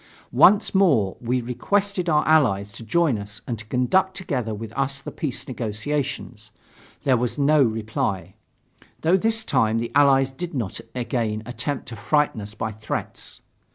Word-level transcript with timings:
Once 0.33 0.73
more 0.73 1.15
we 1.21 1.43
requested 1.43 2.09
our 2.09 2.27
Allies 2.27 2.71
to 2.71 2.81
join 2.83 3.19
us 3.19 3.39
and 3.45 3.59
to 3.59 3.67
conduct 3.67 4.17
together 4.17 4.51
with 4.51 4.73
us 4.73 4.99
the 4.99 5.11
peace 5.11 5.47
negotiations. 5.47 6.49
There 7.03 7.17
was 7.17 7.37
no 7.37 7.61
reply, 7.61 8.33
though 9.01 9.15
this 9.15 9.43
time 9.43 9.77
the 9.77 9.91
Allies 9.93 10.31
did 10.31 10.55
not 10.55 10.81
again 10.95 11.43
attempt 11.45 11.87
to 11.89 11.95
frighten 11.95 12.41
us 12.41 12.55
by 12.55 12.71
threats. 12.71 13.41